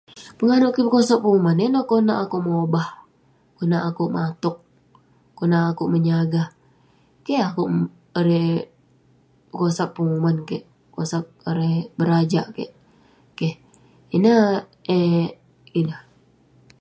penganouk 0.37 0.73
kik 0.75 0.85
pekosak 0.87 1.21
penguman 1.23 1.61
yan 1.61 1.71
neh 1.73 1.85
konak 1.89 2.19
akouk 2.23 2.43
mobah, 2.49 2.87
konak 3.57 3.83
akouk 3.89 4.11
matok, 4.15 4.57
konak 5.37 5.63
akouk 5.69 5.91
menyagah, 5.93 6.47
keh 7.25 7.41
akouk 7.49 7.67
erei..pekosak 8.19 9.89
penguman 9.95 10.37
keik 10.47 10.63
pekosak 10.89 11.25
erei..berajak 11.49 12.47
keik, 12.55 12.71
keh 13.37 13.53
ineh 14.15 14.41
eh 14.97 15.27
ineh 15.79 16.01